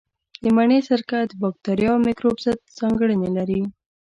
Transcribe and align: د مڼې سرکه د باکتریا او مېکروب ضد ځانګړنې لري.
د 0.43 0.45
مڼې 0.55 0.79
سرکه 0.87 1.19
د 1.25 1.31
باکتریا 1.41 1.89
او 1.93 1.99
مېکروب 2.05 2.37
ضد 2.45 2.59
ځانګړنې 2.79 3.29
لري. 3.37 3.61